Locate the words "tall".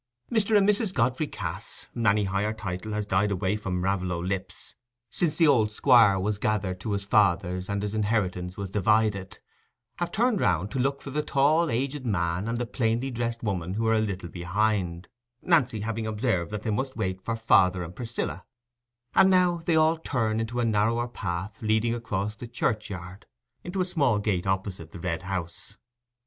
11.21-11.69